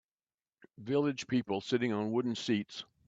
Village 0.79 1.27
people 1.27 1.61
sitting 1.61 1.93
on 1.93 2.09
wooden 2.11 2.33
seats. 2.33 2.85